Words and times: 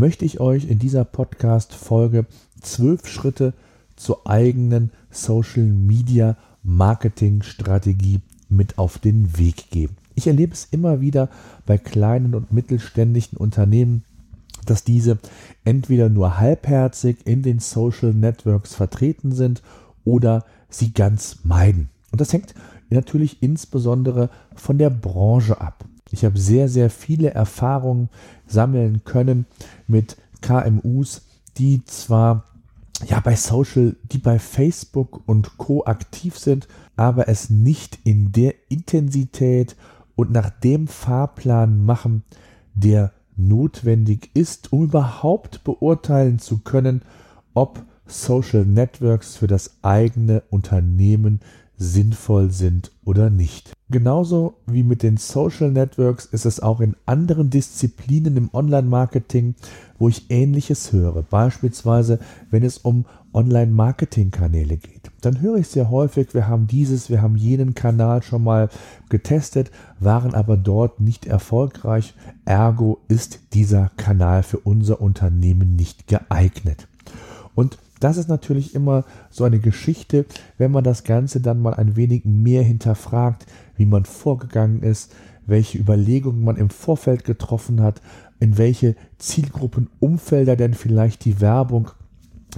möchte 0.00 0.24
ich 0.24 0.40
euch 0.40 0.64
in 0.64 0.78
dieser 0.78 1.04
Podcast-Folge 1.04 2.24
zwölf 2.62 3.06
Schritte 3.06 3.52
zur 3.96 4.26
eigenen 4.26 4.92
Social 5.10 5.66
Media 5.66 6.38
Marketing 6.62 7.42
Strategie 7.42 8.20
mit 8.48 8.78
auf 8.78 8.98
den 8.98 9.36
Weg 9.36 9.68
geben. 9.70 9.98
Ich 10.14 10.26
erlebe 10.26 10.54
es 10.54 10.68
immer 10.70 11.02
wieder 11.02 11.28
bei 11.66 11.76
kleinen 11.76 12.34
und 12.34 12.50
mittelständischen 12.50 13.36
Unternehmen, 13.36 14.02
dass 14.64 14.84
diese 14.84 15.18
entweder 15.66 16.08
nur 16.08 16.38
halbherzig 16.38 17.18
in 17.26 17.42
den 17.42 17.58
Social 17.58 18.14
Networks 18.14 18.74
vertreten 18.74 19.32
sind 19.32 19.62
oder 20.06 20.46
sie 20.70 20.94
ganz 20.94 21.40
meiden. 21.44 21.90
Und 22.10 22.22
das 22.22 22.32
hängt 22.32 22.54
natürlich 22.88 23.42
insbesondere 23.42 24.30
von 24.54 24.78
der 24.78 24.88
Branche 24.88 25.60
ab. 25.60 25.84
Ich 26.10 26.24
habe 26.24 26.38
sehr, 26.38 26.68
sehr 26.68 26.90
viele 26.90 27.30
Erfahrungen 27.30 28.08
sammeln 28.46 29.04
können 29.04 29.46
mit 29.86 30.16
KMUs, 30.40 31.22
die 31.56 31.84
zwar 31.84 32.44
ja 33.06 33.20
bei 33.20 33.36
Social, 33.36 33.96
die 34.12 34.18
bei 34.18 34.38
Facebook 34.38 35.22
und 35.26 35.56
Co 35.56 35.84
aktiv 35.84 36.38
sind, 36.38 36.68
aber 36.96 37.28
es 37.28 37.50
nicht 37.50 37.98
in 38.04 38.32
der 38.32 38.54
Intensität 38.68 39.76
und 40.16 40.30
nach 40.32 40.50
dem 40.50 40.86
Fahrplan 40.86 41.84
machen, 41.84 42.24
der 42.74 43.12
notwendig 43.36 44.30
ist, 44.34 44.72
um 44.72 44.84
überhaupt 44.84 45.64
beurteilen 45.64 46.38
zu 46.38 46.58
können, 46.58 47.02
ob 47.54 47.82
Social 48.06 48.66
Networks 48.66 49.36
für 49.36 49.46
das 49.46 49.78
eigene 49.82 50.42
Unternehmen 50.50 51.40
sinnvoll 51.76 52.50
sind 52.50 52.92
oder 53.04 53.30
nicht. 53.30 53.72
Genauso 53.90 54.54
wie 54.66 54.84
mit 54.84 55.02
den 55.02 55.16
Social 55.16 55.72
Networks 55.72 56.24
ist 56.24 56.46
es 56.46 56.60
auch 56.60 56.80
in 56.80 56.94
anderen 57.06 57.50
Disziplinen 57.50 58.36
im 58.36 58.50
Online-Marketing, 58.52 59.56
wo 59.98 60.08
ich 60.08 60.30
Ähnliches 60.30 60.92
höre. 60.92 61.22
Beispielsweise, 61.22 62.20
wenn 62.50 62.62
es 62.62 62.78
um 62.78 63.04
Online-Marketing-Kanäle 63.32 64.76
geht. 64.76 65.10
Dann 65.22 65.40
höre 65.40 65.56
ich 65.56 65.66
sehr 65.66 65.90
häufig, 65.90 66.34
wir 66.34 66.46
haben 66.46 66.68
dieses, 66.68 67.10
wir 67.10 67.20
haben 67.20 67.36
jenen 67.36 67.74
Kanal 67.74 68.22
schon 68.22 68.44
mal 68.44 68.68
getestet, 69.08 69.72
waren 69.98 70.34
aber 70.34 70.56
dort 70.56 71.00
nicht 71.00 71.26
erfolgreich. 71.26 72.14
Ergo 72.44 72.98
ist 73.08 73.40
dieser 73.54 73.90
Kanal 73.96 74.44
für 74.44 74.58
unser 74.58 75.00
Unternehmen 75.00 75.74
nicht 75.74 76.06
geeignet. 76.06 76.86
Und 77.56 77.78
das 78.00 78.16
ist 78.16 78.28
natürlich 78.28 78.74
immer 78.74 79.04
so 79.30 79.44
eine 79.44 79.58
Geschichte, 79.58 80.26
wenn 80.58 80.72
man 80.72 80.84
das 80.84 81.04
Ganze 81.04 81.40
dann 81.40 81.60
mal 81.60 81.74
ein 81.74 81.96
wenig 81.96 82.24
mehr 82.24 82.62
hinterfragt, 82.62 83.46
wie 83.76 83.86
man 83.86 84.04
vorgegangen 84.04 84.82
ist, 84.82 85.12
welche 85.46 85.78
Überlegungen 85.78 86.42
man 86.42 86.56
im 86.56 86.70
Vorfeld 86.70 87.24
getroffen 87.24 87.82
hat, 87.82 88.00
in 88.40 88.56
welche 88.58 88.96
Zielgruppenumfelder 89.18 90.56
denn 90.56 90.74
vielleicht 90.74 91.24
die 91.24 91.40
Werbung 91.40 91.90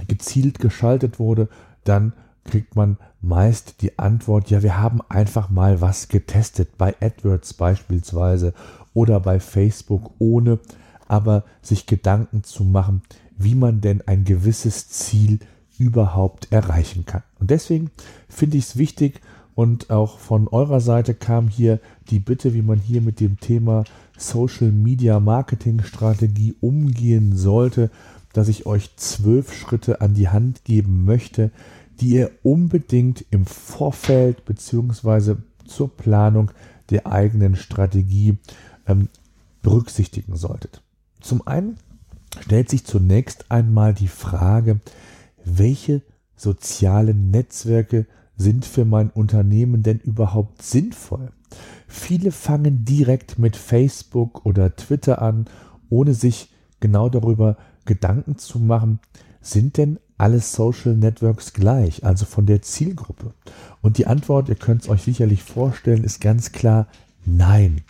gezielt 0.07 0.59
geschaltet 0.59 1.19
wurde, 1.19 1.49
dann 1.83 2.13
kriegt 2.45 2.75
man 2.75 2.97
meist 3.21 3.81
die 3.81 3.97
Antwort, 3.97 4.49
ja, 4.49 4.63
wir 4.63 4.79
haben 4.79 5.01
einfach 5.09 5.49
mal 5.49 5.81
was 5.81 6.09
getestet, 6.09 6.77
bei 6.77 6.95
AdWords 6.99 7.53
beispielsweise 7.53 8.53
oder 8.93 9.19
bei 9.19 9.39
Facebook, 9.39 10.11
ohne 10.19 10.59
aber 11.07 11.43
sich 11.61 11.85
Gedanken 11.85 12.43
zu 12.43 12.63
machen, 12.63 13.01
wie 13.37 13.55
man 13.55 13.81
denn 13.81 14.01
ein 14.05 14.23
gewisses 14.23 14.89
Ziel 14.89 15.39
überhaupt 15.77 16.51
erreichen 16.51 17.05
kann. 17.05 17.23
Und 17.39 17.49
deswegen 17.49 17.91
finde 18.29 18.57
ich 18.57 18.65
es 18.65 18.77
wichtig 18.77 19.21
und 19.55 19.89
auch 19.89 20.19
von 20.19 20.47
eurer 20.47 20.79
Seite 20.79 21.13
kam 21.13 21.47
hier 21.47 21.79
die 22.09 22.19
Bitte, 22.19 22.53
wie 22.53 22.61
man 22.61 22.79
hier 22.79 23.01
mit 23.01 23.19
dem 23.19 23.39
Thema 23.39 23.83
Social 24.17 24.71
Media 24.71 25.19
Marketing 25.19 25.83
Strategie 25.83 26.55
umgehen 26.59 27.35
sollte, 27.35 27.89
dass 28.33 28.47
ich 28.47 28.65
euch 28.65 28.95
zwölf 28.95 29.53
Schritte 29.53 30.01
an 30.01 30.15
die 30.15 30.29
Hand 30.29 30.63
geben 30.63 31.05
möchte, 31.05 31.51
die 31.99 32.09
ihr 32.09 32.31
unbedingt 32.41 33.25
im 33.29 33.45
Vorfeld 33.45 34.45
beziehungsweise 34.45 35.37
zur 35.65 35.95
Planung 35.95 36.51
der 36.89 37.07
eigenen 37.07 37.55
Strategie 37.55 38.37
ähm, 38.87 39.07
berücksichtigen 39.61 40.35
solltet. 40.35 40.81
Zum 41.21 41.47
einen 41.47 41.77
stellt 42.41 42.69
sich 42.69 42.85
zunächst 42.85 43.51
einmal 43.51 43.93
die 43.93 44.07
Frage, 44.07 44.79
welche 45.45 46.01
sozialen 46.35 47.31
Netzwerke 47.31 48.05
sind 48.35 48.65
für 48.65 48.85
mein 48.85 49.09
Unternehmen 49.09 49.83
denn 49.83 49.99
überhaupt 49.99 50.61
sinnvoll? 50.61 51.31
Viele 51.87 52.31
fangen 52.31 52.85
direkt 52.85 53.37
mit 53.37 53.55
Facebook 53.55 54.45
oder 54.45 54.75
Twitter 54.75 55.21
an, 55.21 55.45
ohne 55.89 56.13
sich 56.13 56.51
genau 56.79 57.09
darüber 57.09 57.57
Gedanken 57.85 58.37
zu 58.37 58.59
machen, 58.59 58.99
sind 59.41 59.77
denn 59.77 59.99
alle 60.17 60.39
Social 60.39 60.95
Networks 60.95 61.53
gleich, 61.53 62.03
also 62.03 62.25
von 62.25 62.45
der 62.45 62.61
Zielgruppe? 62.61 63.33
Und 63.81 63.97
die 63.97 64.07
Antwort, 64.07 64.49
ihr 64.49 64.55
könnt 64.55 64.83
es 64.83 64.89
euch 64.89 65.03
sicherlich 65.03 65.43
vorstellen, 65.43 66.03
ist 66.03 66.21
ganz 66.21 66.51
klar 66.51 66.87
nein. 67.25 67.81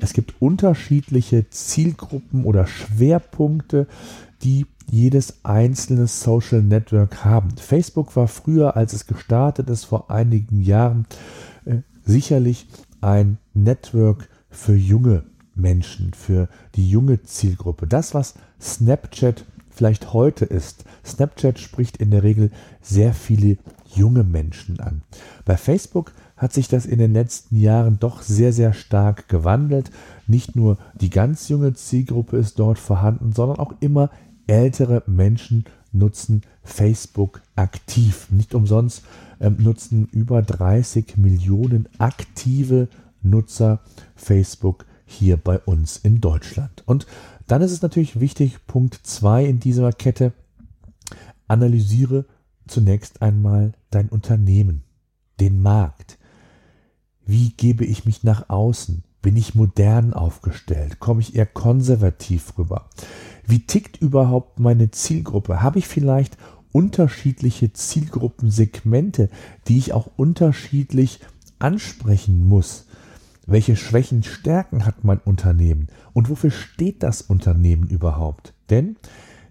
Es 0.00 0.12
gibt 0.12 0.40
unterschiedliche 0.40 1.48
Zielgruppen 1.50 2.44
oder 2.44 2.66
Schwerpunkte, 2.66 3.86
die 4.42 4.66
jedes 4.90 5.44
einzelne 5.44 6.06
Social 6.06 6.62
Network 6.62 7.24
haben. 7.24 7.50
Facebook 7.56 8.16
war 8.16 8.28
früher, 8.28 8.76
als 8.76 8.92
es 8.92 9.06
gestartet 9.06 9.68
ist, 9.68 9.84
vor 9.84 10.10
einigen 10.10 10.62
Jahren, 10.62 11.06
äh, 11.64 11.78
sicherlich 12.04 12.66
ein 13.00 13.38
Network 13.54 14.28
für 14.50 14.74
junge 14.74 15.24
Menschen, 15.54 16.14
für 16.14 16.48
die 16.74 16.88
junge 16.88 17.22
Zielgruppe. 17.22 17.86
Das, 17.86 18.14
was 18.14 18.34
Snapchat 18.60 19.44
vielleicht 19.70 20.12
heute 20.12 20.44
ist. 20.44 20.84
Snapchat 21.04 21.58
spricht 21.58 21.98
in 21.98 22.10
der 22.10 22.22
Regel 22.22 22.50
sehr 22.80 23.12
viele 23.12 23.58
junge 23.94 24.24
Menschen 24.24 24.80
an. 24.80 25.02
Bei 25.44 25.56
Facebook 25.56 26.12
hat 26.38 26.52
sich 26.52 26.68
das 26.68 26.86
in 26.86 26.98
den 26.98 27.12
letzten 27.12 27.56
Jahren 27.56 27.98
doch 27.98 28.22
sehr, 28.22 28.52
sehr 28.52 28.72
stark 28.72 29.28
gewandelt. 29.28 29.90
Nicht 30.26 30.56
nur 30.56 30.78
die 31.00 31.10
ganz 31.10 31.48
junge 31.48 31.74
Zielgruppe 31.74 32.36
ist 32.38 32.58
dort 32.58 32.78
vorhanden, 32.78 33.32
sondern 33.32 33.58
auch 33.58 33.74
immer 33.80 34.10
ältere 34.46 35.02
Menschen 35.06 35.64
nutzen 35.92 36.42
Facebook 36.62 37.42
aktiv. 37.56 38.28
Nicht 38.30 38.54
umsonst 38.54 39.02
ähm, 39.40 39.56
nutzen 39.58 40.08
über 40.12 40.42
30 40.42 41.16
Millionen 41.16 41.88
aktive 41.98 42.88
Nutzer 43.22 43.80
Facebook 44.14 44.86
hier 45.04 45.36
bei 45.36 45.58
uns 45.58 45.96
in 45.96 46.20
Deutschland. 46.20 46.82
Und 46.86 47.06
dann 47.46 47.62
ist 47.62 47.72
es 47.72 47.82
natürlich 47.82 48.20
wichtig, 48.20 48.66
Punkt 48.66 48.94
2 49.02 49.46
in 49.46 49.60
dieser 49.60 49.92
Kette, 49.92 50.32
analysiere 51.48 52.26
zunächst 52.66 53.22
einmal 53.22 53.72
dein 53.90 54.10
Unternehmen, 54.10 54.82
den 55.40 55.62
Markt. 55.62 56.17
Wie 57.28 57.50
gebe 57.50 57.84
ich 57.84 58.06
mich 58.06 58.24
nach 58.24 58.48
außen? 58.48 59.02
Bin 59.20 59.36
ich 59.36 59.54
modern 59.54 60.14
aufgestellt? 60.14 60.98
Komme 60.98 61.20
ich 61.20 61.36
eher 61.36 61.44
konservativ 61.44 62.56
rüber? 62.56 62.88
Wie 63.46 63.66
tickt 63.66 63.98
überhaupt 63.98 64.60
meine 64.60 64.90
Zielgruppe? 64.90 65.60
Habe 65.60 65.78
ich 65.78 65.86
vielleicht 65.86 66.38
unterschiedliche 66.72 67.70
Zielgruppensegmente, 67.74 69.28
die 69.66 69.76
ich 69.76 69.92
auch 69.92 70.08
unterschiedlich 70.16 71.20
ansprechen 71.58 72.48
muss? 72.48 72.86
Welche 73.46 73.76
Schwächen, 73.76 74.22
Stärken 74.22 74.86
hat 74.86 75.04
mein 75.04 75.18
Unternehmen? 75.18 75.88
Und 76.14 76.30
wofür 76.30 76.50
steht 76.50 77.02
das 77.02 77.20
Unternehmen 77.20 77.88
überhaupt? 77.88 78.54
Denn 78.70 78.96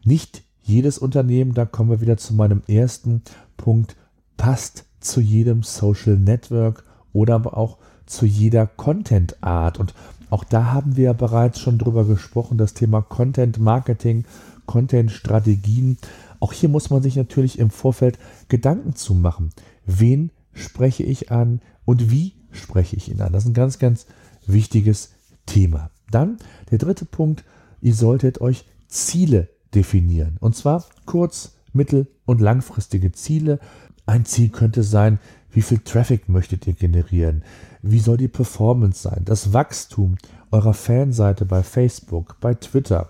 nicht 0.04 0.42
jedes 0.63 0.98
Unternehmen, 0.98 1.54
da 1.54 1.66
kommen 1.66 1.92
wir 1.92 2.01
wieder 2.01 2.18
zu 2.18 2.34
meinem 2.34 2.63
ersten 2.68 3.22
Punkt, 3.56 3.96
passt 4.36 4.86
zu 5.00 5.22
jedem 5.22 5.62
Social 5.62 6.18
Network 6.18 6.87
oder 7.18 7.36
aber 7.36 7.58
auch 7.58 7.78
zu 8.06 8.25
jeder 8.25 8.68
Content 8.68 9.42
Art. 9.42 9.80
Und 9.80 9.94
auch 10.30 10.44
da 10.44 10.72
haben 10.72 10.96
wir 10.98 11.06
ja 11.06 11.14
bereits 11.14 11.60
schon 11.60 11.80
drüber 11.80 12.06
gesprochen, 12.06 12.58
das 12.58 12.74
Thema 12.74 13.02
Content 13.02 13.58
Marketing, 13.58 14.25
Content 14.66 15.12
Strategien. 15.12 15.98
Auch 16.40 16.54
hier 16.54 16.69
muss 16.69 16.92
man 16.92 17.02
sich 17.02 17.16
natürlich 17.16 17.58
im 17.58 17.72
Vorfeld 17.72 18.19
Gedanken 18.50 18.96
zu 18.96 19.16
machen. 19.16 19.50
Wen 19.86 20.31
spreche 20.54 21.04
ich 21.04 21.31
an 21.31 21.62
und 21.86 22.12
wie 22.12 22.34
spreche 22.52 22.96
ich 22.96 23.10
ihn 23.10 23.22
an? 23.22 23.34
Das 23.34 23.44
ist 23.44 23.50
ein 23.50 23.54
ganz, 23.54 23.80
ganz 23.80 24.06
wichtiges 24.46 25.13
Thema. 25.48 25.90
Dann 26.12 26.38
der 26.70 26.78
dritte 26.78 27.06
Punkt, 27.06 27.44
ihr 27.81 27.96
solltet 27.96 28.42
euch 28.42 28.66
Ziele 28.88 29.50
definieren. 29.74 30.38
Und 30.40 30.56
zwar 30.56 30.86
kurz, 31.06 31.54
mittel- 31.74 32.08
und 32.25 32.42
langfristige 32.42 33.12
Ziele. 33.12 33.60
Ein 34.06 34.25
Ziel 34.25 34.50
könnte 34.50 34.84
sein, 34.84 35.20
wie 35.57 35.63
viel 35.63 35.80
Traffic 35.80 36.30
möchtet 36.30 36.68
ihr 36.68 36.74
generieren? 36.74 37.44
Wie 37.81 37.98
soll 37.98 38.18
die 38.18 38.27
Performance 38.27 39.01
sein? 39.01 39.24
Das 39.25 39.54
Wachstum 39.54 40.18
eurer 40.51 40.75
Fanseite 40.75 41.45
bei 41.45 41.63
Facebook, 41.63 42.38
bei 42.39 42.54
Twitter? 42.54 43.09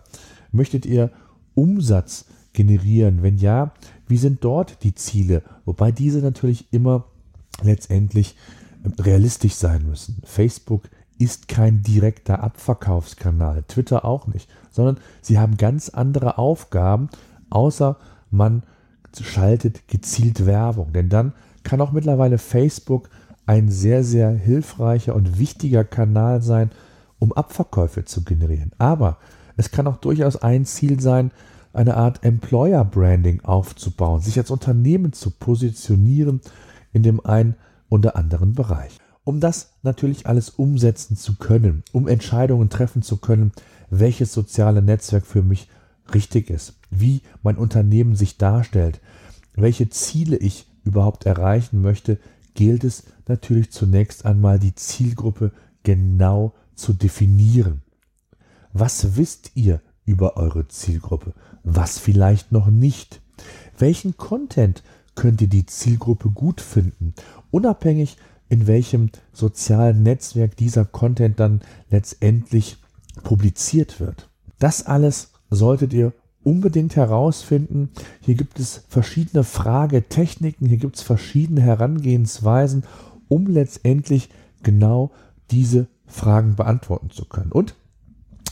Möchtet 0.53 0.85
ihr 0.85 1.11
Umsatz 1.55 2.23
generieren? 2.53 3.21
Wenn 3.21 3.37
ja, 3.37 3.73
wie 4.07 4.15
sind 4.15 4.45
dort 4.45 4.81
die 4.85 4.95
Ziele? 4.95 5.43
Wobei 5.65 5.91
diese 5.91 6.19
natürlich 6.19 6.71
immer 6.71 7.03
letztendlich 7.63 8.37
realistisch 8.97 9.55
sein 9.55 9.85
müssen. 9.85 10.21
Facebook 10.23 10.83
ist 11.19 11.49
kein 11.49 11.81
direkter 11.81 12.41
Abverkaufskanal, 12.43 13.65
Twitter 13.67 14.05
auch 14.05 14.25
nicht, 14.25 14.49
sondern 14.71 14.99
sie 15.21 15.37
haben 15.37 15.57
ganz 15.57 15.89
andere 15.89 16.37
Aufgaben, 16.37 17.09
außer 17.49 17.97
man 18.31 18.63
schaltet 19.19 19.89
gezielt 19.89 20.45
Werbung. 20.45 20.93
Denn 20.93 21.09
dann 21.09 21.33
kann 21.67 21.81
auch 21.81 21.91
mittlerweile 21.91 22.37
Facebook 22.37 23.09
ein 23.45 23.69
sehr, 23.69 24.01
sehr 24.01 24.31
hilfreicher 24.31 25.13
und 25.13 25.37
wichtiger 25.37 25.83
Kanal 25.83 26.41
sein, 26.41 26.71
um 27.19 27.33
Abverkäufe 27.33 28.05
zu 28.05 28.23
generieren. 28.23 28.71
Aber 28.77 29.17
es 29.57 29.69
kann 29.69 29.85
auch 29.85 29.97
durchaus 29.97 30.37
ein 30.37 30.63
Ziel 30.63 31.01
sein, 31.01 31.29
eine 31.73 31.97
Art 31.97 32.23
Employer 32.23 32.85
Branding 32.85 33.43
aufzubauen, 33.43 34.21
sich 34.21 34.37
als 34.37 34.49
Unternehmen 34.49 35.11
zu 35.11 35.29
positionieren 35.29 36.39
in 36.93 37.03
dem 37.03 37.25
einen 37.25 37.55
oder 37.89 38.15
anderen 38.15 38.53
Bereich. 38.53 38.97
Um 39.25 39.41
das 39.41 39.73
natürlich 39.83 40.25
alles 40.25 40.49
umsetzen 40.49 41.17
zu 41.17 41.35
können, 41.35 41.83
um 41.91 42.07
Entscheidungen 42.07 42.69
treffen 42.69 43.01
zu 43.01 43.17
können, 43.17 43.51
welches 43.89 44.31
soziale 44.31 44.81
Netzwerk 44.81 45.25
für 45.25 45.43
mich 45.43 45.67
richtig 46.13 46.49
ist, 46.49 46.75
wie 46.91 47.23
mein 47.43 47.57
Unternehmen 47.57 48.15
sich 48.15 48.37
darstellt, 48.37 49.01
welche 49.53 49.89
Ziele 49.89 50.37
ich 50.37 50.65
überhaupt 50.87 51.25
erreichen 51.25 51.81
möchte, 51.81 52.17
gilt 52.53 52.83
es 52.83 53.03
natürlich 53.27 53.71
zunächst 53.71 54.25
einmal 54.25 54.59
die 54.59 54.73
Zielgruppe 54.73 55.51
genau 55.83 56.53
zu 56.75 56.93
definieren. 56.93 57.81
Was 58.73 59.15
wisst 59.15 59.51
ihr 59.55 59.81
über 60.05 60.37
eure 60.37 60.67
Zielgruppe? 60.67 61.33
Was 61.63 61.99
vielleicht 61.99 62.51
noch 62.51 62.67
nicht? 62.67 63.21
Welchen 63.77 64.17
Content 64.17 64.83
könnt 65.15 65.41
ihr 65.41 65.49
die 65.49 65.65
Zielgruppe 65.65 66.29
gut 66.29 66.61
finden? 66.61 67.13
Unabhängig 67.51 68.17
in 68.49 68.65
welchem 68.67 69.09
sozialen 69.33 70.03
Netzwerk 70.03 70.55
dieser 70.55 70.85
Content 70.85 71.39
dann 71.39 71.61
letztendlich 71.89 72.77
publiziert 73.23 73.99
wird. 73.99 74.29
Das 74.59 74.85
alles 74.85 75.31
solltet 75.49 75.93
ihr 75.93 76.13
unbedingt 76.47 76.95
herausfinden. 76.95 77.89
Hier 78.21 78.35
gibt 78.35 78.57
es 78.57 78.85
verschiedene 78.87 79.43
Fragetechniken, 79.43 80.65
hier 80.65 80.77
gibt 80.77 80.95
es 80.95 81.01
verschiedene 81.01 81.59
Herangehensweisen, 81.59 82.85
um 83.27 83.47
letztendlich 83.47 84.29
genau 84.63 85.11
diese 85.51 85.87
Fragen 86.05 86.55
beantworten 86.55 87.09
zu 87.09 87.25
können. 87.25 87.51
Und 87.51 87.75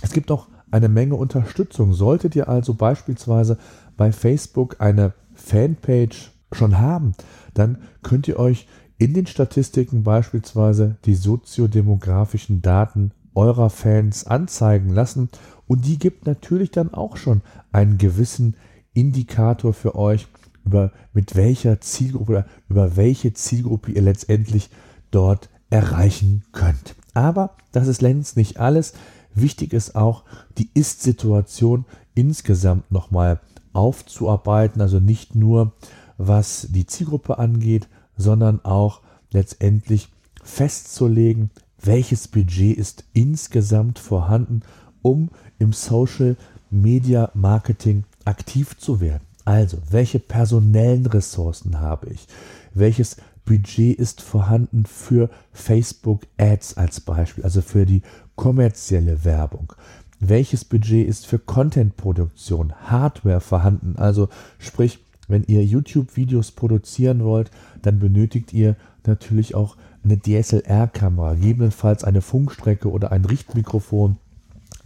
es 0.02 0.12
gibt 0.12 0.30
auch 0.30 0.50
eine 0.72 0.90
Menge 0.90 1.16
Unterstützung. 1.16 1.94
Solltet 1.94 2.36
ihr 2.36 2.50
also 2.50 2.74
beispielsweise 2.74 3.58
bei 3.96 4.12
Facebook 4.12 4.82
eine 4.82 5.14
Fanpage 5.34 6.34
schon 6.52 6.80
haben, 6.80 7.14
dann 7.54 7.78
könnt 8.04 8.28
ihr 8.28 8.38
euch 8.38 8.68
in 8.98 9.14
den 9.14 9.26
Statistiken 9.26 10.04
beispielsweise 10.04 10.98
die 11.06 11.16
soziodemografischen 11.16 12.62
Daten 12.62 13.12
eurer 13.36 13.70
Fans 13.70 14.26
anzeigen 14.26 14.90
lassen 14.90 15.30
und 15.68 15.86
die 15.86 15.98
gibt 15.98 16.26
natürlich 16.26 16.72
dann 16.72 16.94
auch 16.94 17.18
schon 17.18 17.42
einen 17.72 17.98
gewissen 17.98 18.56
Indikator 18.94 19.74
für 19.74 19.96
euch, 19.96 20.28
über 20.66 20.92
mit 21.14 21.36
welcher 21.36 21.80
Zielgruppe 21.82 22.32
oder 22.32 22.46
über 22.70 22.96
welche 22.96 23.34
Zielgruppe 23.34 23.92
ihr 23.92 24.02
letztendlich 24.02 24.70
dort 25.12 25.50
erreichen 25.70 26.44
könnt. 26.52 26.96
Aber 27.14 27.52
das 27.72 27.88
ist 27.88 28.02
längst 28.02 28.36
nicht 28.38 28.60
alles. 28.60 28.94
Wichtig 29.34 29.74
ist 29.74 29.96
auch, 29.96 30.24
die 30.58 30.70
Ist-Situation 30.74 31.86
insgesamt 32.16 32.92
nochmal 32.92 33.40
aufzuarbeiten. 33.74 34.82
Also 34.82 35.00
nicht 35.00 35.36
nur, 35.36 35.74
was 36.18 36.68
die 36.72 36.86
Zielgruppe 36.86 37.38
angeht, 37.38 37.88
sondern 38.18 38.64
auch 38.64 39.02
letztendlich 39.32 40.10
festzulegen, 40.44 41.52
welches 41.82 42.28
Budget 42.28 42.78
ist 42.78 43.04
insgesamt 43.14 44.00
vorhanden, 44.00 44.62
um 45.06 45.30
im 45.60 45.72
Social 45.72 46.36
Media 46.72 47.30
Marketing 47.36 48.06
aktiv 48.26 48.76
zu 48.76 49.02
werden. 49.02 49.22
Also, 49.46 49.78
welche 49.92 50.18
personellen 50.18 51.06
Ressourcen 51.06 51.80
habe 51.80 52.08
ich? 52.08 52.26
Welches 52.74 53.18
Budget 53.46 54.00
ist 54.00 54.22
vorhanden 54.22 54.88
für 54.88 55.30
Facebook 55.54 56.24
Ads 56.40 56.78
als 56.78 57.02
Beispiel, 57.02 57.44
also 57.44 57.62
für 57.62 57.86
die 57.86 58.02
kommerzielle 58.36 59.24
Werbung? 59.24 59.74
Welches 60.20 60.66
Budget 60.66 61.08
ist 61.08 61.28
für 61.28 61.38
Content-Produktion, 61.38 62.74
Hardware 62.90 63.42
vorhanden? 63.42 63.98
Also 63.98 64.30
sprich, 64.58 64.98
wenn 65.28 65.44
ihr 65.44 65.64
YouTube-Videos 65.64 66.52
produzieren 66.52 67.24
wollt, 67.24 67.52
dann 67.84 68.00
benötigt 68.00 68.54
ihr 68.54 68.76
natürlich 69.06 69.54
auch 69.54 69.78
eine 70.04 70.20
DSLR-Kamera, 70.20 71.36
gegebenenfalls 71.36 72.04
eine 72.04 72.22
Funkstrecke 72.22 72.90
oder 72.90 73.12
ein 73.12 73.26
Richtmikrofon. 73.26 74.18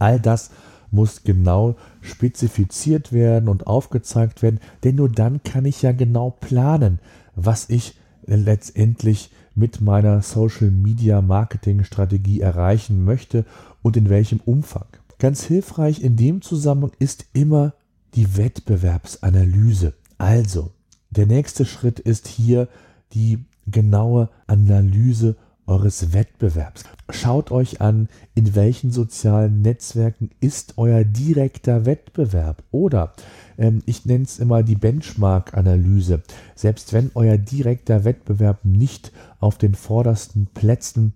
All 0.00 0.18
das 0.18 0.50
muss 0.90 1.22
genau 1.22 1.76
spezifiziert 2.00 3.12
werden 3.12 3.48
und 3.48 3.68
aufgezeigt 3.68 4.42
werden, 4.42 4.58
denn 4.82 4.96
nur 4.96 5.08
dann 5.08 5.42
kann 5.44 5.64
ich 5.64 5.82
ja 5.82 5.92
genau 5.92 6.30
planen, 6.30 6.98
was 7.36 7.68
ich 7.70 7.94
letztendlich 8.26 9.30
mit 9.54 9.80
meiner 9.80 10.22
Social 10.22 10.70
Media 10.70 11.20
Marketing 11.20 11.84
Strategie 11.84 12.40
erreichen 12.40 13.04
möchte 13.04 13.44
und 13.82 13.96
in 13.96 14.08
welchem 14.08 14.40
Umfang. 14.44 14.86
Ganz 15.18 15.44
hilfreich 15.44 16.02
in 16.02 16.16
dem 16.16 16.42
Zusammenhang 16.42 16.92
ist 16.98 17.26
immer 17.32 17.74
die 18.14 18.36
Wettbewerbsanalyse. 18.36 19.94
Also, 20.18 20.70
der 21.10 21.26
nächste 21.26 21.64
Schritt 21.64 22.00
ist 22.00 22.26
hier 22.26 22.68
die 23.12 23.44
genaue 23.66 24.28
Analyse 24.46 25.36
eures 25.70 26.12
Wettbewerbs. 26.12 26.84
Schaut 27.10 27.50
euch 27.50 27.80
an, 27.80 28.08
in 28.34 28.54
welchen 28.54 28.90
sozialen 28.90 29.62
Netzwerken 29.62 30.30
ist 30.40 30.74
euer 30.76 31.04
direkter 31.04 31.86
Wettbewerb. 31.86 32.62
Oder 32.70 33.12
ähm, 33.56 33.82
ich 33.86 34.04
nenne 34.04 34.24
es 34.24 34.38
immer 34.38 34.62
die 34.62 34.74
Benchmark-Analyse. 34.74 36.22
Selbst 36.54 36.92
wenn 36.92 37.10
euer 37.14 37.38
direkter 37.38 38.04
Wettbewerb 38.04 38.64
nicht 38.64 39.12
auf 39.38 39.56
den 39.56 39.74
vordersten 39.74 40.46
Plätzen 40.52 41.14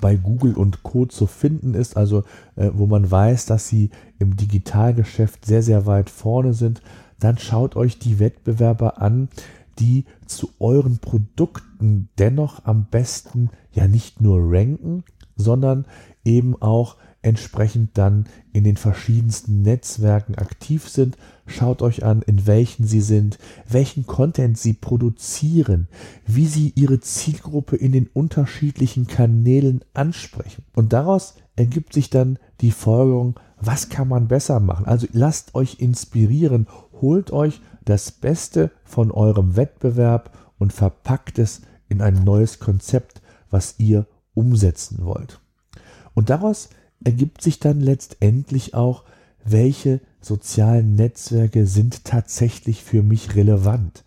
bei 0.00 0.14
Google 0.14 0.54
und 0.54 0.82
Co. 0.82 1.06
zu 1.06 1.26
finden 1.26 1.74
ist, 1.74 1.96
also 1.96 2.24
äh, 2.56 2.70
wo 2.74 2.86
man 2.86 3.10
weiß, 3.10 3.46
dass 3.46 3.68
sie 3.68 3.90
im 4.18 4.36
Digitalgeschäft 4.36 5.46
sehr, 5.46 5.62
sehr 5.62 5.86
weit 5.86 6.10
vorne 6.10 6.52
sind, 6.52 6.82
dann 7.18 7.38
schaut 7.38 7.76
euch 7.76 7.98
die 7.98 8.18
Wettbewerber 8.18 9.00
an, 9.00 9.28
die 9.78 10.04
zu 10.26 10.50
euren 10.58 10.98
Produkten 10.98 12.08
dennoch 12.18 12.64
am 12.64 12.86
besten 12.90 13.50
ja 13.72 13.88
nicht 13.88 14.20
nur 14.20 14.38
ranken, 14.40 15.04
sondern 15.36 15.86
eben 16.24 16.60
auch 16.60 16.96
entsprechend 17.22 17.98
dann 17.98 18.24
in 18.52 18.64
den 18.64 18.76
verschiedensten 18.76 19.62
Netzwerken 19.62 20.36
aktiv 20.36 20.88
sind. 20.88 21.18
Schaut 21.46 21.82
euch 21.82 22.04
an, 22.04 22.22
in 22.22 22.46
welchen 22.46 22.86
sie 22.86 23.02
sind, 23.02 23.38
welchen 23.68 24.06
Content 24.06 24.56
sie 24.56 24.72
produzieren, 24.72 25.88
wie 26.26 26.46
sie 26.46 26.72
ihre 26.76 27.00
Zielgruppe 27.00 27.76
in 27.76 27.92
den 27.92 28.08
unterschiedlichen 28.08 29.06
Kanälen 29.06 29.84
ansprechen. 29.92 30.64
Und 30.74 30.92
daraus 30.92 31.34
ergibt 31.56 31.92
sich 31.92 32.08
dann 32.08 32.38
die 32.60 32.70
Folgerung, 32.70 33.38
was 33.60 33.90
kann 33.90 34.08
man 34.08 34.28
besser 34.28 34.58
machen? 34.60 34.86
Also 34.86 35.06
lasst 35.12 35.54
euch 35.54 35.80
inspirieren, 35.80 36.66
holt 37.00 37.30
euch 37.30 37.60
das 37.84 38.10
Beste 38.10 38.70
von 38.84 39.10
eurem 39.10 39.56
Wettbewerb 39.56 40.36
und 40.58 40.72
verpackt 40.72 41.38
es 41.38 41.62
in 41.88 42.00
ein 42.00 42.22
neues 42.24 42.58
Konzept, 42.58 43.22
was 43.50 43.74
ihr 43.78 44.06
umsetzen 44.34 45.04
wollt. 45.04 45.40
Und 46.14 46.30
daraus 46.30 46.70
ergibt 47.02 47.42
sich 47.42 47.58
dann 47.58 47.80
letztendlich 47.80 48.74
auch, 48.74 49.04
welche 49.44 50.00
sozialen 50.20 50.94
Netzwerke 50.94 51.66
sind 51.66 52.04
tatsächlich 52.04 52.84
für 52.84 53.02
mich 53.02 53.34
relevant. 53.34 54.04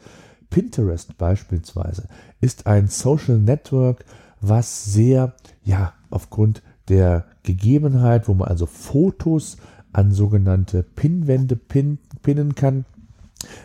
Pinterest 0.49 1.17
beispielsweise 1.17 2.07
ist 2.39 2.67
ein 2.67 2.87
Social 2.87 3.39
Network, 3.39 4.05
was 4.39 4.85
sehr, 4.85 5.33
ja, 5.63 5.93
aufgrund 6.11 6.61
der 6.89 7.25
Gegebenheit, 7.41 8.27
wo 8.27 8.33
man 8.33 8.49
also 8.49 8.67
Fotos 8.67 9.57
an 9.91 10.11
sogenannte 10.11 10.83
Pinwände 10.83 11.55
pin, 11.55 11.97
pinnen 12.21 12.55
kann, 12.55 12.85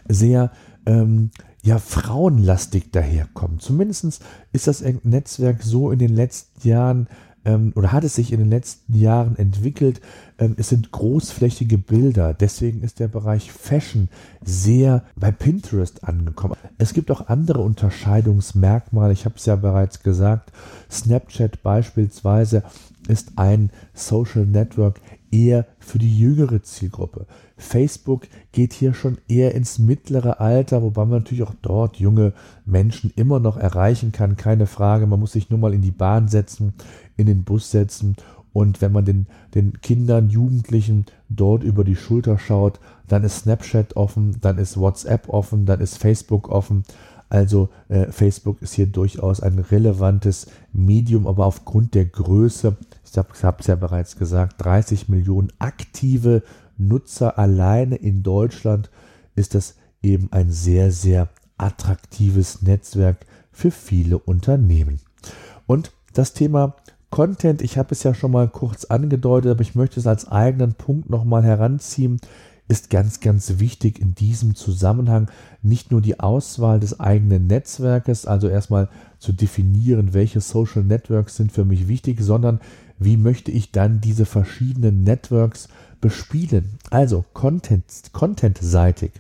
sehr 0.09 0.51
ähm, 0.87 1.31
ja, 1.63 1.79
frauenlastig 1.79 2.93
daherkommt. 2.93 3.63
Zumindest 3.63 4.23
ist 4.53 4.67
das 4.67 4.83
Netzwerk 5.03 5.63
so 5.63 5.91
in 5.91 5.99
den 5.99 6.15
letzten 6.15 6.67
Jahren 6.67 7.09
ähm, 7.45 7.73
oder 7.75 7.93
hat 7.93 8.05
es 8.05 8.15
sich 8.15 8.33
in 8.33 8.39
den 8.39 8.51
letzten 8.51 8.95
Jahren 8.95 9.37
entwickelt. 9.37 10.01
Ähm, 10.39 10.55
es 10.59 10.69
sind 10.69 10.93
großflächige 10.93 11.79
Bilder. 11.79 12.35
Deswegen 12.35 12.83
ist 12.83 13.01
der 13.01 13.09
Bereich 13.09 13.53
Fashion 13.53 14.09
sehr 14.45 15.05
bei 15.17 15.31
Pinterest 15.31 16.05
angekommen. 16.05 16.57
Es 16.79 16.95
gibt 16.95 17.11
auch 17.11 17.29
andere 17.29 17.61
Unterscheidungsmerkmale. 17.61 19.13
Ich 19.13 19.25
habe 19.25 19.37
es 19.37 19.47
ja 19.47 19.57
bereits 19.57 20.03
gesagt. 20.03 20.53
Snapchat 20.91 21.63
beispielsweise 21.63 22.63
ist 23.09 23.33
ein 23.37 23.71
Social 23.95 24.47
Network 24.47 25.01
eher 25.31 25.67
für 25.79 25.99
die 25.99 26.19
jüngere 26.19 26.63
Zielgruppe. 26.63 27.27
Facebook 27.57 28.27
geht 28.53 28.73
hier 28.73 28.95
schon 28.95 29.19
eher 29.29 29.55
ins 29.55 29.79
mittlere 29.79 30.41
Alter, 30.41 30.83
wobei 30.83 31.05
man 31.05 31.21
natürlich 31.21 31.43
auch 31.43 31.55
dort 31.61 31.97
junge 31.97 32.33
Menschen 32.65 33.13
immer 33.17 33.41
noch 33.41 33.57
erreichen 33.57 34.13
kann, 34.13 34.37
keine 34.37 34.67
Frage. 34.67 35.07
Man 35.07 35.21
muss 35.21 35.33
sich 35.33 35.51
nur 35.51 35.59
mal 35.59 35.75
in 35.75 35.83
die 35.83 35.91
Bahn 35.91 36.29
setzen, 36.29 36.75
in 37.17 37.27
den 37.27 37.45
Bus 37.45 37.71
setzen 37.71 38.17
und 38.53 38.81
wenn 38.81 38.93
man 38.93 39.05
den, 39.05 39.27
den 39.55 39.81
Kindern, 39.83 40.31
Jugendlichen 40.31 41.07
dort 41.29 41.63
über 41.63 41.85
die 41.85 41.97
Schulter 41.97 42.39
schaut, 42.39 42.81
dann 43.07 43.23
ist 43.23 43.41
Snapchat 43.41 43.97
offen, 43.97 44.39
dann 44.41 44.59
ist 44.59 44.77
WhatsApp 44.77 45.29
offen, 45.29 45.67
dann 45.67 45.81
ist 45.81 45.99
Facebook 45.99 46.49
offen. 46.49 46.83
Also 47.29 47.69
äh, 47.89 48.11
Facebook 48.11 48.63
ist 48.63 48.75
hier 48.75 48.87
durchaus 48.87 49.41
ein 49.41 49.59
relevantes 49.59 50.47
Medium, 50.73 51.27
aber 51.27 51.47
aufgrund 51.47 51.95
der 51.95 52.07
Größe, 52.07 52.77
ich 53.05 53.19
habe 53.19 53.59
es 53.61 53.67
ja 53.67 53.75
bereits 53.75 54.17
gesagt, 54.17 54.55
30 54.65 55.09
Millionen 55.09 55.53
aktive 55.59 56.43
Nutzer 56.79 57.39
alleine 57.39 57.97
in 57.97 58.23
Deutschland 58.23 58.91
ist 59.35 59.55
das 59.55 59.75
eben 60.03 60.29
ein 60.33 60.51
sehr, 60.51 60.91
sehr 60.91 61.29
attraktives 61.59 62.63
Netzwerk 62.63 63.27
für 63.51 63.71
viele 63.71 64.19
Unternehmen. 64.19 65.01
Und 65.67 65.93
das 66.15 66.33
Thema 66.33 66.77
Content, 67.11 67.63
ich 67.63 67.79
habe 67.79 67.93
es 67.93 68.03
ja 68.03 68.15
schon 68.15 68.31
mal 68.31 68.49
kurz 68.49 68.85
angedeutet, 68.85 69.51
aber 69.51 69.63
ich 69.63 69.75
möchte 69.75 69.99
es 69.99 70.07
als 70.07 70.29
eigenen 70.29 70.75
Punkt 70.75 71.11
nochmal 71.11 71.43
heranziehen, 71.43 72.21
ist 72.69 72.91
ganz, 72.91 73.21
ganz 73.21 73.59
wichtig 73.59 73.99
in 73.99 74.15
diesem 74.15 74.55
Zusammenhang 74.55 75.31
nicht 75.63 75.91
nur 75.91 76.01
die 76.01 76.21
Auswahl 76.21 76.79
des 76.79 77.01
eigenen 77.01 77.47
Netzwerkes, 77.47 78.27
also 78.27 78.49
erstmal 78.49 78.89
zu 79.19 79.33
definieren, 79.33 80.13
welche 80.15 80.41
Social 80.41 80.85
Networks 80.85 81.37
sind 81.37 81.51
für 81.51 81.65
mich 81.65 81.89
wichtig, 81.89 82.21
sondern 82.21 82.61
wie 82.99 83.17
möchte 83.17 83.51
ich 83.51 83.73
dann 83.73 84.01
diese 84.01 84.27
verschiedenen 84.27 85.03
Networks 85.03 85.69
bespielen. 86.01 86.79
Also 86.91 87.25
Content, 87.33 87.85
Content-seitig. 88.13 89.13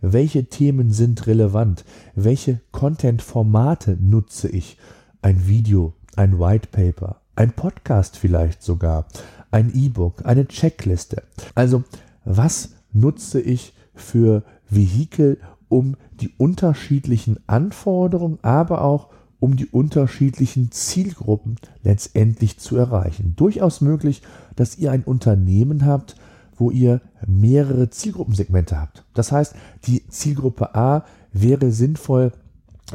Welche 0.00 0.44
Themen 0.46 0.90
sind 0.90 1.26
relevant? 1.26 1.84
Welche 2.14 2.60
Content-Formate 2.72 3.96
nutze 4.00 4.48
ich? 4.48 4.76
Ein 5.22 5.46
Video, 5.46 5.94
ein 6.16 6.38
White 6.38 6.68
Paper, 6.70 7.20
ein 7.36 7.52
Podcast 7.52 8.18
vielleicht 8.18 8.62
sogar, 8.62 9.06
ein 9.50 9.72
E-Book, 9.74 10.24
eine 10.24 10.46
Checkliste. 10.46 11.22
Also 11.54 11.84
was 12.24 12.70
nutze 12.94 13.40
ich 13.40 13.74
für 13.94 14.42
Vehikel, 14.70 15.38
um 15.68 15.96
die 16.20 16.32
unterschiedlichen 16.38 17.38
Anforderungen, 17.46 18.38
aber 18.42 18.82
auch 18.82 19.08
um 19.40 19.56
die 19.56 19.66
unterschiedlichen 19.66 20.70
Zielgruppen 20.70 21.56
letztendlich 21.82 22.58
zu 22.58 22.76
erreichen. 22.76 23.34
Durchaus 23.36 23.82
möglich, 23.82 24.22
dass 24.56 24.78
ihr 24.78 24.90
ein 24.90 25.04
Unternehmen 25.04 25.84
habt, 25.84 26.16
wo 26.56 26.70
ihr 26.70 27.00
mehrere 27.26 27.90
Zielgruppensegmente 27.90 28.80
habt. 28.80 29.04
Das 29.12 29.32
heißt, 29.32 29.54
die 29.86 30.06
Zielgruppe 30.08 30.74
A 30.74 31.04
wäre 31.32 31.72
sinnvoll 31.72 32.32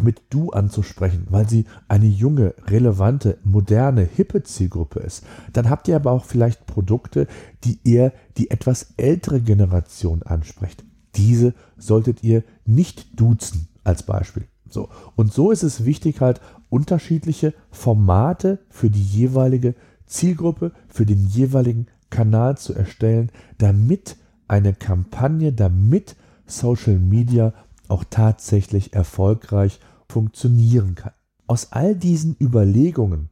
mit 0.01 0.21
du 0.29 0.51
anzusprechen, 0.51 1.27
weil 1.29 1.49
sie 1.49 1.65
eine 1.87 2.05
junge, 2.05 2.53
relevante, 2.67 3.37
moderne, 3.43 4.03
hippe 4.03 4.43
Zielgruppe 4.43 4.99
ist. 4.99 5.23
Dann 5.53 5.69
habt 5.69 5.87
ihr 5.87 5.95
aber 5.95 6.11
auch 6.11 6.25
vielleicht 6.25 6.65
Produkte, 6.65 7.27
die 7.63 7.79
eher 7.83 8.13
die 8.37 8.51
etwas 8.51 8.93
ältere 8.97 9.41
Generation 9.41 10.23
anspricht. 10.23 10.83
Diese 11.15 11.53
solltet 11.77 12.23
ihr 12.23 12.43
nicht 12.65 13.19
duzen 13.19 13.67
als 13.83 14.03
Beispiel. 14.03 14.45
So. 14.69 14.89
Und 15.15 15.33
so 15.33 15.51
ist 15.51 15.63
es 15.63 15.85
wichtig, 15.85 16.21
halt 16.21 16.39
unterschiedliche 16.69 17.53
Formate 17.71 18.59
für 18.69 18.89
die 18.89 19.03
jeweilige 19.03 19.73
Zielgruppe, 20.05 20.71
für 20.87 21.05
den 21.05 21.27
jeweiligen 21.27 21.87
Kanal 22.09 22.57
zu 22.57 22.73
erstellen, 22.73 23.31
damit 23.57 24.17
eine 24.47 24.73
Kampagne, 24.73 25.51
damit 25.53 26.15
Social 26.45 26.97
Media 26.97 27.53
auch 27.89 28.03
tatsächlich 28.09 28.93
erfolgreich 28.93 29.79
funktionieren 30.07 30.95
kann. 30.95 31.13
Aus 31.47 31.71
all 31.71 31.95
diesen 31.95 32.35
Überlegungen 32.39 33.29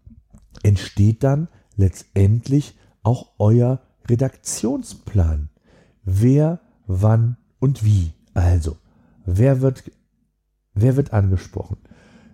entsteht 0.63 1.23
dann 1.23 1.47
letztendlich 1.75 2.75
auch 3.03 3.27
euer 3.37 3.79
Redaktionsplan. 4.09 5.49
Wer, 6.03 6.59
wann 6.87 7.37
und 7.59 7.83
wie. 7.83 8.11
Also, 8.33 8.77
wer 9.25 9.61
wird, 9.61 9.91
wer 10.73 10.95
wird 10.95 11.13
angesprochen? 11.13 11.77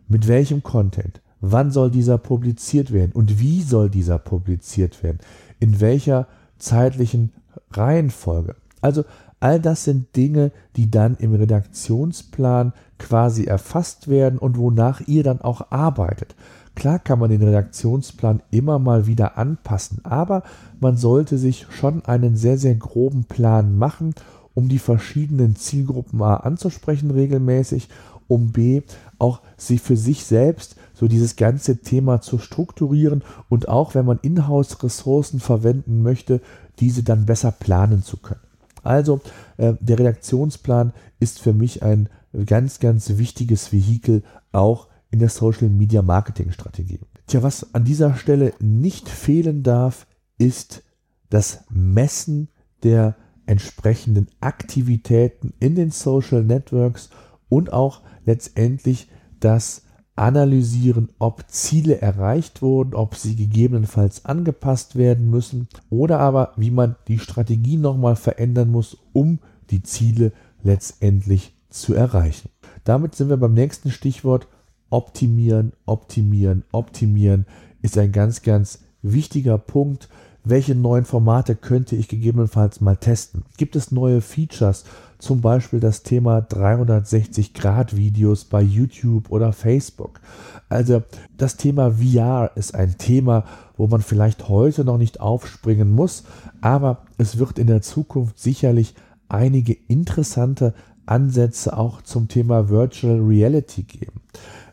Mit 0.07 0.27
welchem 0.27 0.63
Content? 0.63 1.21
Wann 1.41 1.71
soll 1.71 1.91
dieser 1.91 2.17
publiziert 2.17 2.93
werden? 2.93 3.11
Und 3.11 3.39
wie 3.39 3.61
soll 3.61 3.89
dieser 3.89 4.19
publiziert 4.19 5.03
werden? 5.03 5.19
In 5.59 5.81
welcher 5.81 6.27
zeitlichen 6.57 7.33
Reihenfolge? 7.71 8.55
Also 8.79 9.03
all 9.43 9.59
das 9.59 9.83
sind 9.83 10.15
Dinge, 10.15 10.51
die 10.77 10.89
dann 10.89 11.17
im 11.17 11.33
Redaktionsplan 11.35 12.71
quasi 12.97 13.43
erfasst 13.43 14.07
werden 14.07 14.39
und 14.39 14.57
wonach 14.57 15.01
ihr 15.05 15.23
dann 15.23 15.41
auch 15.41 15.69
arbeitet. 15.69 16.33
Klar 16.75 16.97
kann 16.97 17.19
man 17.19 17.29
den 17.29 17.43
Redaktionsplan 17.43 18.41
immer 18.51 18.79
mal 18.79 19.05
wieder 19.05 19.37
anpassen, 19.37 19.99
aber 20.05 20.43
man 20.79 20.95
sollte 20.95 21.37
sich 21.37 21.67
schon 21.71 22.05
einen 22.05 22.37
sehr, 22.37 22.57
sehr 22.57 22.75
groben 22.75 23.25
Plan 23.25 23.77
machen, 23.77 24.15
um 24.53 24.69
die 24.69 24.79
verschiedenen 24.79 25.57
Zielgruppen 25.57 26.21
A 26.21 26.37
anzusprechen 26.37 27.11
regelmäßig, 27.11 27.89
um 28.29 28.53
B 28.53 28.83
auch 29.19 29.41
sie 29.57 29.77
für 29.77 29.97
sich 29.97 30.23
selbst 30.23 30.77
so 30.93 31.09
dieses 31.09 31.35
ganze 31.35 31.81
Thema 31.81 32.21
zu 32.21 32.37
strukturieren 32.37 33.23
und 33.49 33.67
auch 33.67 33.93
wenn 33.93 34.05
man 34.05 34.19
Inhouse-Ressourcen 34.21 35.41
verwenden 35.41 36.01
möchte, 36.01 36.39
diese 36.79 37.03
dann 37.03 37.25
besser 37.25 37.51
planen 37.51 38.03
zu 38.03 38.15
können. 38.15 38.52
Also 38.83 39.21
äh, 39.57 39.73
der 39.79 39.99
Redaktionsplan 39.99 40.93
ist 41.19 41.39
für 41.39 41.53
mich 41.53 41.83
ein 41.83 42.09
ganz, 42.45 42.79
ganz 42.79 43.17
wichtiges 43.17 43.71
Vehikel 43.71 44.23
auch 44.51 44.87
in 45.11 45.19
der 45.19 45.29
Social 45.29 45.69
Media 45.69 46.01
Marketing 46.01 46.51
Strategie. 46.51 46.99
Tja, 47.27 47.43
was 47.43 47.73
an 47.73 47.85
dieser 47.85 48.15
Stelle 48.15 48.53
nicht 48.59 49.07
fehlen 49.07 49.63
darf, 49.63 50.07
ist 50.37 50.83
das 51.29 51.63
Messen 51.69 52.49
der 52.83 53.15
entsprechenden 53.45 54.27
Aktivitäten 54.39 55.53
in 55.59 55.75
den 55.75 55.91
Social 55.91 56.43
Networks 56.43 57.09
und 57.49 57.71
auch 57.71 58.01
letztendlich 58.25 59.09
das 59.39 59.83
Analysieren, 60.15 61.09
ob 61.17 61.45
Ziele 61.47 61.99
erreicht 62.01 62.61
wurden, 62.61 62.93
ob 62.93 63.15
sie 63.15 63.35
gegebenenfalls 63.35 64.25
angepasst 64.25 64.95
werden 64.95 65.29
müssen 65.29 65.67
oder 65.89 66.19
aber 66.19 66.53
wie 66.55 66.69
man 66.69 66.95
die 67.07 67.17
Strategie 67.17 67.77
nochmal 67.77 68.15
verändern 68.15 68.69
muss, 68.69 68.97
um 69.11 69.39
die 69.71 69.81
Ziele 69.81 70.31
letztendlich 70.61 71.55
zu 71.69 71.95
erreichen. 71.95 72.49
Damit 72.83 73.15
sind 73.15 73.29
wir 73.29 73.37
beim 73.37 73.53
nächsten 73.53 73.89
Stichwort. 73.89 74.47
Optimieren, 74.89 75.73
optimieren, 75.87 76.63
optimieren 76.71 77.47
ist 77.81 77.97
ein 77.97 78.11
ganz, 78.11 78.43
ganz 78.43 78.79
wichtiger 79.01 79.57
Punkt. 79.57 80.09
Welche 80.43 80.75
neuen 80.75 81.05
Formate 81.05 81.55
könnte 81.55 81.95
ich 81.95 82.07
gegebenenfalls 82.07 82.81
mal 82.81 82.97
testen? 82.97 83.45
Gibt 83.57 83.75
es 83.75 83.91
neue 83.91 84.21
Features? 84.21 84.83
Zum 85.23 85.39
Beispiel 85.39 85.79
das 85.79 86.03
Thema 86.03 86.39
360-Grad-Videos 86.39 88.43
bei 88.43 88.61
YouTube 88.61 89.31
oder 89.31 89.53
Facebook. 89.53 90.19
Also 90.67 91.01
das 91.37 91.55
Thema 91.55 91.93
VR 91.93 92.51
ist 92.55 92.75
ein 92.75 92.97
Thema, 92.97 93.45
wo 93.77 93.87
man 93.87 94.01
vielleicht 94.01 94.49
heute 94.49 94.83
noch 94.83 94.97
nicht 94.97 95.21
aufspringen 95.21 95.93
muss, 95.93 96.25
aber 96.59 97.05
es 97.17 97.37
wird 97.37 97.57
in 97.57 97.67
der 97.67 97.81
Zukunft 97.81 98.37
sicherlich 98.37 98.95
einige 99.29 99.71
interessante 99.87 100.73
Ansätze 101.05 101.77
auch 101.77 102.01
zum 102.01 102.27
Thema 102.27 102.67
Virtual 102.67 103.21
Reality 103.21 103.83
geben. 103.83 104.19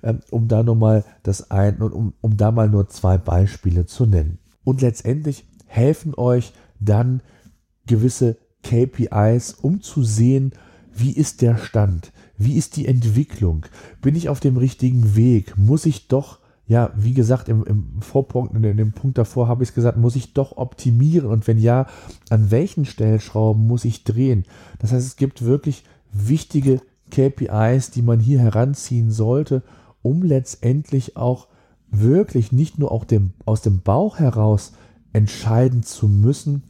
Ähm, 0.03 0.19
um 0.33 0.49
da 0.49 0.65
nur 0.65 0.75
mal 0.75 1.05
das 1.23 1.53
ein 1.53 1.77
und 1.77 1.93
um, 1.93 2.13
um 2.23 2.37
da 2.37 2.51
mal 2.51 2.69
nur 2.69 2.89
zwei 2.89 3.19
Beispiele 3.19 3.87
zu 3.87 4.05
nennen. 4.05 4.41
Und 4.65 4.81
letztendlich 4.81 5.45
helfen 5.67 6.13
euch 6.17 6.53
dann 6.81 7.23
gewisse 7.87 8.37
KPIs, 8.63 9.55
um 9.55 9.81
zu 9.81 10.03
sehen, 10.03 10.53
wie 10.93 11.13
ist 11.13 11.43
der 11.43 11.57
Stand, 11.57 12.13
wie 12.37 12.57
ist 12.57 12.77
die 12.77 12.87
Entwicklung, 12.87 13.67
bin 14.03 14.15
ich 14.15 14.29
auf 14.29 14.41
dem 14.41 14.57
richtigen 14.57 15.17
Weg, 15.17 15.57
muss 15.57 15.87
ich 15.87 16.09
doch, 16.09 16.39
ja, 16.67 16.91
wie 16.97 17.15
gesagt, 17.15 17.49
im, 17.49 17.65
im 17.65 18.03
Vorpunkt, 18.03 18.55
in 18.55 18.77
dem 18.77 18.93
Punkt 18.93 19.19
davor 19.19 19.49
habe 19.49 19.63
ich 19.63 19.71
es 19.71 19.75
gesagt, 19.75 19.99
muss 19.99 20.17
ich 20.17 20.33
doch 20.33 20.57
optimieren 20.57 21.29
und 21.29 21.47
wenn 21.47 21.59
ja, 21.59 21.87
an 22.29 22.51
welchen 22.51 22.85
Stellschrauben 22.85 23.67
muss 23.67 23.85
ich 23.85 24.05
drehen? 24.05 24.45
Das 24.79 24.93
heißt, 24.93 25.07
es 25.07 25.17
gibt 25.17 25.43
wirklich 25.43 25.85
wichtige 26.13 26.81
KPIs, 27.11 27.91
die 27.91 28.03
man 28.03 28.21
hier 28.21 28.41
heranziehen 28.41 29.11
sollte, 29.11 29.63
um 30.03 30.23
letztendlich 30.23 31.17
auch 31.17 31.49
wirklich 31.91 32.53
nicht 32.53 32.79
nur 32.79 32.93
auch 32.93 33.05
dem, 33.05 33.33
aus 33.45 33.63
dem 33.63 33.81
Bauch 33.81 34.19
heraus 34.19 34.73
entscheiden 35.13 35.83
zu 35.83 36.09
müssen, 36.09 36.63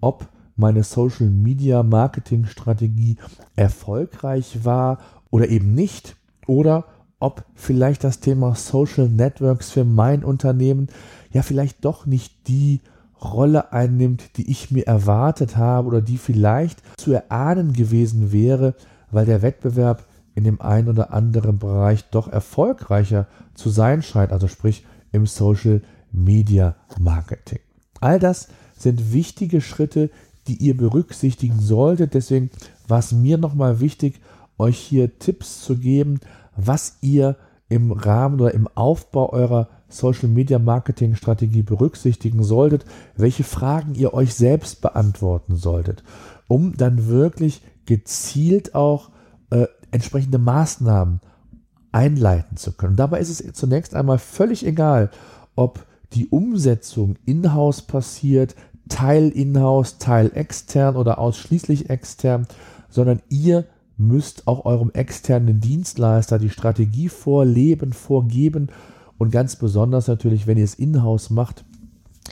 ob 0.00 0.28
meine 0.58 0.82
Social 0.82 1.28
Media 1.30 1.82
Marketing 1.82 2.44
Strategie 2.46 3.16
erfolgreich 3.56 4.64
war 4.64 4.98
oder 5.30 5.48
eben 5.48 5.74
nicht 5.74 6.16
oder 6.46 6.84
ob 7.20 7.44
vielleicht 7.54 8.04
das 8.04 8.20
Thema 8.20 8.54
Social 8.54 9.08
Networks 9.08 9.70
für 9.70 9.84
mein 9.84 10.24
Unternehmen 10.24 10.88
ja 11.32 11.42
vielleicht 11.42 11.84
doch 11.84 12.06
nicht 12.06 12.48
die 12.48 12.80
Rolle 13.22 13.72
einnimmt, 13.72 14.36
die 14.36 14.50
ich 14.50 14.70
mir 14.70 14.86
erwartet 14.86 15.56
habe 15.56 15.88
oder 15.88 16.00
die 16.00 16.18
vielleicht 16.18 16.82
zu 16.96 17.12
erahnen 17.12 17.72
gewesen 17.72 18.32
wäre, 18.32 18.74
weil 19.10 19.26
der 19.26 19.42
Wettbewerb 19.42 20.04
in 20.34 20.44
dem 20.44 20.60
einen 20.60 20.88
oder 20.88 21.12
anderen 21.12 21.58
Bereich 21.58 22.04
doch 22.10 22.28
erfolgreicher 22.28 23.26
zu 23.54 23.70
sein 23.70 24.02
scheint, 24.02 24.32
also 24.32 24.46
sprich 24.46 24.86
im 25.10 25.26
Social 25.26 25.82
Media 26.12 26.76
Marketing. 27.00 27.58
All 28.00 28.20
das 28.20 28.48
sind 28.76 29.12
wichtige 29.12 29.60
Schritte, 29.60 30.10
die 30.48 30.56
ihr 30.56 30.76
berücksichtigen 30.76 31.60
solltet. 31.60 32.14
Deswegen 32.14 32.50
war 32.88 32.98
es 32.98 33.12
mir 33.12 33.38
nochmal 33.38 33.80
wichtig, 33.80 34.20
euch 34.58 34.78
hier 34.78 35.18
Tipps 35.18 35.62
zu 35.62 35.76
geben, 35.76 36.20
was 36.56 36.96
ihr 37.00 37.36
im 37.68 37.92
Rahmen 37.92 38.40
oder 38.40 38.54
im 38.54 38.66
Aufbau 38.74 39.32
eurer 39.32 39.68
Social 39.88 40.28
Media 40.28 40.58
Marketing 40.58 41.14
Strategie 41.14 41.62
berücksichtigen 41.62 42.42
solltet, 42.42 42.84
welche 43.16 43.44
Fragen 43.44 43.94
ihr 43.94 44.14
euch 44.14 44.34
selbst 44.34 44.80
beantworten 44.80 45.56
solltet, 45.56 46.02
um 46.46 46.76
dann 46.76 47.06
wirklich 47.06 47.62
gezielt 47.86 48.74
auch 48.74 49.10
äh, 49.50 49.66
entsprechende 49.90 50.38
Maßnahmen 50.38 51.20
einleiten 51.92 52.56
zu 52.58 52.72
können. 52.72 52.96
dabei 52.96 53.18
ist 53.18 53.30
es 53.30 53.52
zunächst 53.54 53.94
einmal 53.94 54.18
völlig 54.18 54.66
egal, 54.66 55.10
ob 55.56 55.86
die 56.12 56.28
Umsetzung 56.28 57.16
in-house 57.24 57.82
passiert, 57.82 58.54
Teil 58.88 59.28
in-house, 59.28 59.98
Teil 59.98 60.30
extern 60.34 60.96
oder 60.96 61.18
ausschließlich 61.18 61.90
extern, 61.90 62.46
sondern 62.88 63.20
ihr 63.28 63.64
müsst 63.96 64.46
auch 64.46 64.64
eurem 64.64 64.90
externen 64.92 65.60
Dienstleister 65.60 66.38
die 66.38 66.50
Strategie 66.50 67.08
vorleben, 67.08 67.92
vorgeben. 67.92 68.68
Und 69.18 69.32
ganz 69.32 69.56
besonders 69.56 70.06
natürlich, 70.06 70.46
wenn 70.46 70.58
ihr 70.58 70.64
es 70.64 70.74
in-house 70.74 71.30
macht, 71.30 71.64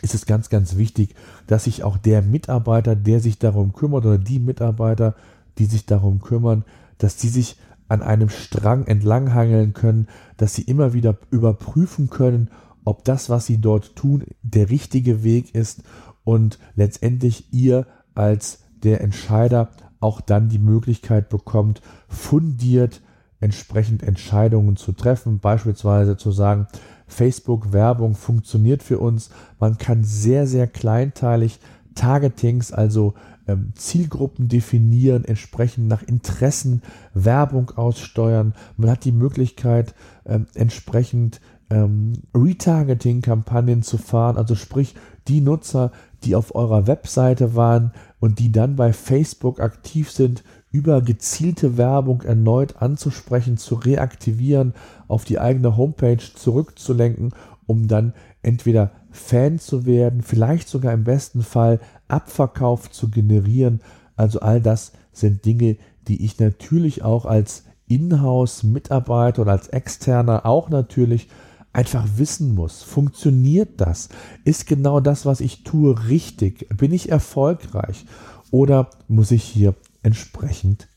ist 0.03 0.15
es 0.15 0.27
ganz, 0.27 0.49
ganz 0.49 0.77
wichtig, 0.77 1.15
dass 1.47 1.65
sich 1.65 1.83
auch 1.83 1.97
der 1.99 2.23
Mitarbeiter, 2.23 2.95
der 2.95 3.21
sich 3.21 3.39
darum 3.39 3.73
kümmert 3.73 4.05
oder 4.05 4.19
die 4.19 4.39
Mitarbeiter, 4.39 5.15
die 5.59 5.67
sich 5.67 5.87
darum 5.87 6.21
kümmern, 6.21 6.65
dass 6.99 7.17
die 7.17 7.29
sich 7.29 7.57
an 7.89 8.03
einem 8.03 8.29
Strang 8.29 8.87
entlanghangeln 8.87 9.73
können, 9.73 10.09
dass 10.37 10.55
sie 10.55 10.63
immer 10.63 10.93
wieder 10.93 11.17
überprüfen 11.31 12.11
können, 12.11 12.51
ob 12.85 13.05
das, 13.05 13.31
was 13.31 13.47
sie 13.47 13.59
dort 13.59 13.97
tun, 13.97 14.25
der 14.43 14.71
richtige 14.71 15.23
Weg 15.23 15.55
ist 15.55 15.83
und 16.27 16.59
letztendlich 16.75 17.53
ihr 17.53 17.87
als 18.15 18.65
der 18.83 19.01
Entscheider 19.01 19.71
auch 20.01 20.21
dann 20.21 20.49
die 20.49 20.59
Möglichkeit 20.59 21.29
bekommt, 21.29 21.81
fundiert 22.09 23.01
entsprechend 23.39 24.03
Entscheidungen 24.03 24.77
zu 24.77 24.93
treffen, 24.93 25.39
beispielsweise 25.39 26.17
zu 26.17 26.33
sagen, 26.33 26.67
Facebook-Werbung 27.07 28.17
funktioniert 28.17 28.83
für 28.83 28.99
uns. 28.99 29.31
Man 29.61 29.79
kann 29.79 30.03
sehr, 30.03 30.49
sehr 30.49 30.67
kleinteilig 30.67 31.61
Targetings, 31.95 32.73
also 32.73 33.15
ähm, 33.47 33.73
Zielgruppen 33.77 34.49
definieren, 34.49 35.25
entsprechend 35.25 35.87
nach 35.87 36.03
Interessen 36.03 36.83
Werbung 37.15 37.71
aussteuern. 37.71 38.53
Man 38.77 38.91
hat 38.91 39.05
die 39.05 39.13
Möglichkeit, 39.13 39.95
ähm, 40.25 40.47
entsprechend 40.55 41.41
ähm, 41.71 42.15
Retargeting-Kampagnen 42.35 43.83
zu 43.83 43.97
fahren, 43.97 44.37
also 44.37 44.57
sprich 44.57 44.97
die 45.29 45.41
Nutzer, 45.41 45.93
die 46.25 46.35
auf 46.35 46.55
eurer 46.55 46.87
Webseite 46.87 47.55
waren 47.55 47.93
und 48.21 48.39
die 48.39 48.53
dann 48.53 48.77
bei 48.77 48.93
Facebook 48.93 49.61
aktiv 49.61 50.11
sind, 50.11 50.43
über 50.71 51.01
gezielte 51.01 51.77
Werbung 51.77 52.23
erneut 52.23 52.83
anzusprechen, 52.83 53.57
zu 53.57 53.77
reaktivieren, 53.77 54.75
auf 55.09 55.25
die 55.25 55.39
eigene 55.39 55.77
Homepage 55.77 56.19
zurückzulenken, 56.35 57.33
um 57.67 57.89
dann 57.89 58.13
entweder 58.43 58.93
Fan 59.11 59.59
zu 59.59 59.87
werden, 59.87 60.23
vielleicht 60.23 60.69
sogar 60.69 60.93
im 60.93 61.05
besten 61.05 61.43
Fall 61.43 61.81
Abverkauf 62.09 62.91
zu 62.91 63.09
generieren. 63.09 63.81
Also 64.17 64.41
all 64.41 64.61
das 64.61 64.93
sind 65.13 65.45
Dinge, 65.45 65.77
die 66.09 66.25
ich 66.25 66.39
natürlich 66.39 67.03
auch 67.03 67.25
als 67.25 67.65
Inhouse-Mitarbeiter 67.89 69.43
oder 69.43 69.53
als 69.53 69.69
Externer 69.69 70.45
auch 70.45 70.69
natürlich 70.69 71.29
einfach 71.77 72.07
wissen 72.17 72.55
muss, 72.55 72.83
funktioniert 72.83 73.83
das? 73.83 74.09
Ist 74.45 74.67
genau 74.67 75.01
das, 75.01 75.27
was 75.27 75.41
ich 75.41 75.63
tue, 75.63 76.09
richtig? 76.09 76.67
Bin 76.75 76.91
ich 76.91 77.11
erfolgreich? 77.11 78.07
Oder 78.51 78.89
muss 79.09 79.31
ich 79.31 79.45
hier 79.45 79.75
entsprechend 80.03 80.89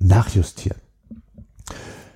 nachjustieren? 0.00 0.80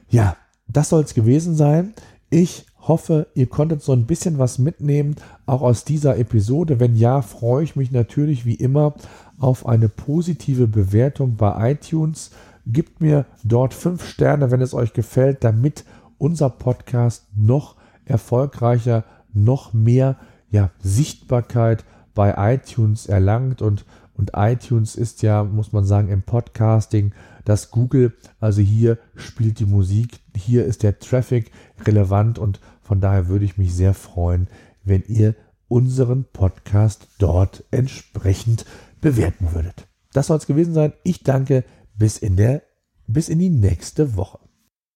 Ja, 0.09 0.37
das 0.67 0.89
soll 0.89 1.05
es 1.05 1.15
gewesen 1.15 1.55
sein. 1.55 1.95
Ich 2.31 2.67
hoffe, 2.81 3.29
ihr 3.35 3.47
konntet 3.47 3.83
so 3.83 3.93
ein 3.93 4.07
bisschen 4.07 4.39
was 4.39 4.59
mitnehmen, 4.59 5.15
auch 5.47 5.63
aus 5.63 5.85
dieser 5.85 6.19
Episode. 6.19 6.81
Wenn 6.81 6.97
ja, 6.97 7.23
freue 7.23 7.63
ich 7.63 7.77
mich 7.77 7.93
natürlich 7.93 8.45
wie 8.45 8.55
immer 8.55 8.95
auf 9.39 9.67
eine 9.67 9.89
positive 9.89 10.67
Bewertung 10.67 11.37
bei 11.37 11.73
iTunes. 11.73 12.33
Gebt 12.67 13.01
mir 13.01 13.27
dort 13.45 13.73
fünf 13.73 14.05
Sterne, 14.05 14.51
wenn 14.51 14.61
es 14.61 14.75
euch 14.75 14.95
gefällt, 14.95 15.45
damit 15.45 15.85
unser 16.19 16.51
Podcast 16.51 17.27
noch 17.37 17.77
erfolgreicher, 18.11 19.05
noch 19.33 19.73
mehr 19.73 20.17
ja, 20.51 20.71
Sichtbarkeit 20.81 21.85
bei 22.15 22.55
iTunes 22.55 23.07
erlangt 23.07 23.63
und 23.63 23.85
und 24.21 24.33
iTunes 24.37 24.97
ist 24.97 25.23
ja, 25.23 25.45
muss 25.45 25.73
man 25.73 25.87
sagen, 25.87 26.09
im 26.09 26.21
Podcasting 26.21 27.13
das 27.47 27.71
Google. 27.71 28.13
Also 28.39 28.61
hier 28.61 28.99
spielt 29.17 29.61
die 29.61 29.65
Musik, 29.65 30.21
hier 30.37 30.67
ist 30.67 30.83
der 30.83 30.99
Traffic 30.99 31.51
relevant 31.87 32.39
und 32.39 32.61
von 32.83 33.01
daher 33.01 33.29
würde 33.29 33.47
ich 33.47 33.57
mich 33.57 33.75
sehr 33.75 33.95
freuen, 33.95 34.49
wenn 34.85 35.03
ihr 35.07 35.37
unseren 35.69 36.27
Podcast 36.35 37.09
dort 37.19 37.65
entsprechend 37.71 38.67
bewerten 39.01 39.55
würdet. 39.55 39.89
Das 40.13 40.27
soll 40.27 40.37
es 40.37 40.47
gewesen 40.47 40.75
sein. 40.75 40.93
Ich 41.03 41.23
danke 41.23 41.65
bis 41.97 42.19
in 42.19 42.37
der, 42.37 42.63
bis 43.07 43.31
in 43.31 43.39
die 43.39 43.49
nächste 43.49 44.17
Woche. 44.17 44.39